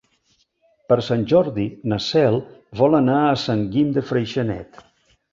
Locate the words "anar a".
2.99-3.35